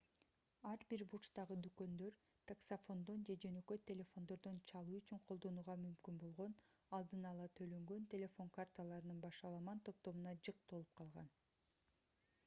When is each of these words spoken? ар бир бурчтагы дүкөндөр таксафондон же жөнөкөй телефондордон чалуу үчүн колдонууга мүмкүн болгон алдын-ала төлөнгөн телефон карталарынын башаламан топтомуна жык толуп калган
ар 0.67 0.83
бир 0.91 1.01
бурчтагы 1.09 1.55
дүкөндөр 1.65 2.15
таксафондон 2.51 3.19
же 3.29 3.35
жөнөкөй 3.43 3.81
телефондордон 3.91 4.57
чалуу 4.71 4.95
үчүн 5.01 5.21
колдонууга 5.29 5.75
мүмкүн 5.83 6.17
болгон 6.25 6.55
алдын-ала 7.01 7.47
төлөнгөн 7.61 8.09
телефон 8.17 8.51
карталарынын 8.59 9.23
башаламан 9.29 9.85
топтомуна 9.91 10.37
жык 10.51 10.65
толуп 10.75 10.97
калган 11.03 11.33